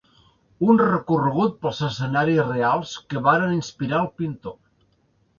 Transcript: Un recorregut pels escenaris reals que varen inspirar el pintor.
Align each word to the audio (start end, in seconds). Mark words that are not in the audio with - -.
Un 0.67 0.77
recorregut 0.83 1.59
pels 1.65 1.81
escenaris 1.87 2.41
reals 2.47 2.93
que 3.11 3.21
varen 3.27 3.53
inspirar 3.57 3.99
el 4.05 4.09
pintor. 4.23 4.57